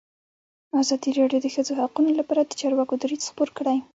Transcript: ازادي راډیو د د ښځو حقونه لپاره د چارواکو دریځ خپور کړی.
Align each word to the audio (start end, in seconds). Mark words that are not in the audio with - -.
ازادي 0.81 1.11
راډیو 1.19 1.39
د 1.41 1.45
د 1.45 1.47
ښځو 1.55 1.73
حقونه 1.81 2.11
لپاره 2.19 2.41
د 2.45 2.51
چارواکو 2.61 2.93
دریځ 3.01 3.23
خپور 3.31 3.49
کړی. 3.57 3.77